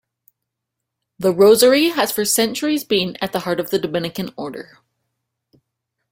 The 1.19 1.31
Rosary 1.31 1.89
has 1.89 2.11
for 2.11 2.25
centuries 2.25 2.83
been 2.83 3.17
at 3.21 3.33
the 3.33 3.41
heart 3.41 3.59
of 3.59 3.69
the 3.69 3.77
Dominican 3.77 4.33
Order. 4.35 4.79